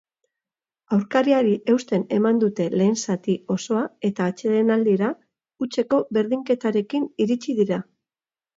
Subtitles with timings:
[0.95, 5.13] Aurkariari eusten eman dute lehen zati osoa eta atsedenaldira
[5.61, 7.83] hutseko berdinketarekin iritsi dira.